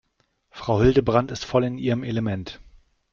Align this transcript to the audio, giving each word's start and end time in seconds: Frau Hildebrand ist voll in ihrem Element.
Frau 0.49 0.81
Hildebrand 0.81 1.29
ist 1.29 1.45
voll 1.45 1.63
in 1.63 1.77
ihrem 1.77 2.03
Element. 2.03 2.59